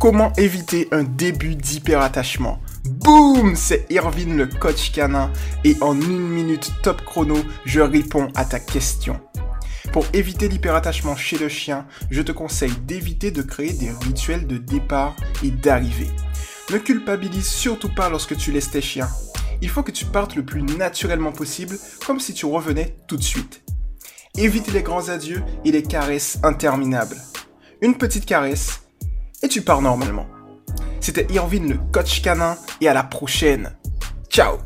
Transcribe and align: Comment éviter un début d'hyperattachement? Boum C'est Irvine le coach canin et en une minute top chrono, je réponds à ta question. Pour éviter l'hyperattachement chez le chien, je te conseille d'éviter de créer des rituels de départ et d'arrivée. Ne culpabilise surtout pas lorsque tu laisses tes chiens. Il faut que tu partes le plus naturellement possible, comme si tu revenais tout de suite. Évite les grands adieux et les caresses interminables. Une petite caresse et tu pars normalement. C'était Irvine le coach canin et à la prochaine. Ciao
Comment 0.00 0.32
éviter 0.38 0.88
un 0.92 1.02
début 1.02 1.56
d'hyperattachement? 1.56 2.58
Boum 2.88 3.54
C'est 3.54 3.84
Irvine 3.90 4.34
le 4.34 4.46
coach 4.46 4.92
canin 4.92 5.30
et 5.62 5.76
en 5.82 5.94
une 5.94 6.26
minute 6.26 6.72
top 6.82 7.04
chrono, 7.04 7.36
je 7.66 7.82
réponds 7.82 8.28
à 8.34 8.46
ta 8.46 8.60
question. 8.60 9.20
Pour 9.92 10.06
éviter 10.14 10.48
l'hyperattachement 10.48 11.16
chez 11.16 11.36
le 11.36 11.50
chien, 11.50 11.86
je 12.10 12.22
te 12.22 12.32
conseille 12.32 12.72
d'éviter 12.86 13.30
de 13.30 13.42
créer 13.42 13.74
des 13.74 13.90
rituels 13.90 14.46
de 14.46 14.56
départ 14.56 15.14
et 15.44 15.50
d'arrivée. 15.50 16.08
Ne 16.70 16.78
culpabilise 16.78 17.48
surtout 17.48 17.94
pas 17.94 18.08
lorsque 18.08 18.38
tu 18.38 18.52
laisses 18.52 18.70
tes 18.70 18.80
chiens. 18.80 19.10
Il 19.60 19.68
faut 19.68 19.82
que 19.82 19.92
tu 19.92 20.06
partes 20.06 20.34
le 20.34 20.46
plus 20.46 20.62
naturellement 20.62 21.32
possible, 21.32 21.76
comme 22.06 22.20
si 22.20 22.32
tu 22.32 22.46
revenais 22.46 22.96
tout 23.06 23.18
de 23.18 23.22
suite. 23.22 23.62
Évite 24.38 24.72
les 24.72 24.82
grands 24.82 25.10
adieux 25.10 25.42
et 25.66 25.72
les 25.72 25.82
caresses 25.82 26.38
interminables. 26.42 27.18
Une 27.82 27.98
petite 27.98 28.24
caresse 28.24 28.80
et 29.42 29.48
tu 29.48 29.62
pars 29.62 29.82
normalement. 29.82 30.26
C'était 31.00 31.26
Irvine 31.32 31.68
le 31.68 31.78
coach 31.92 32.22
canin 32.22 32.56
et 32.80 32.88
à 32.88 32.94
la 32.94 33.02
prochaine. 33.02 33.76
Ciao 34.28 34.58